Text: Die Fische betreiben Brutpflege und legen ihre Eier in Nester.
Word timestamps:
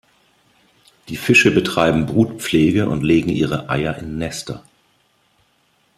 Die 1.09 1.15
Fische 1.15 1.51
betreiben 1.51 2.07
Brutpflege 2.07 2.89
und 2.89 3.03
legen 3.03 3.29
ihre 3.29 3.69
Eier 3.69 3.99
in 3.99 4.17
Nester. 4.17 4.63